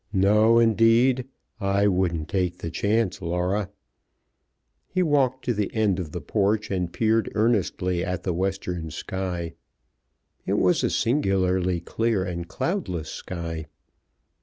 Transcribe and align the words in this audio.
"No, 0.13 0.57
indeed. 0.57 1.27
I 1.59 1.85
wouldn't 1.85 2.27
take 2.27 2.57
the 2.57 2.71
chance, 2.71 3.21
Laura." 3.21 3.69
He 4.87 5.03
walked 5.03 5.45
to 5.45 5.53
the 5.53 5.71
end 5.75 5.99
of 5.99 6.11
the 6.11 6.21
porch 6.21 6.71
and 6.71 6.91
peered 6.91 7.31
earnestly 7.35 8.03
at 8.03 8.23
the 8.23 8.33
western 8.33 8.89
sky. 8.89 9.53
It 10.47 10.57
was 10.57 10.83
a 10.83 10.89
singularly 10.89 11.81
clear 11.81 12.23
and 12.23 12.47
cloudless 12.47 13.09
sky. 13.11 13.67